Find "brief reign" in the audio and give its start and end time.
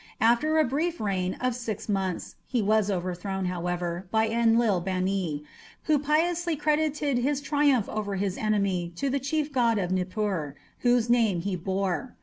0.63-1.35